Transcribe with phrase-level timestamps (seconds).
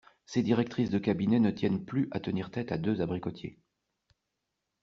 [0.25, 3.59] Ces directrices de cabinet ne tiennent plus à tenir tête à deux abricotiers.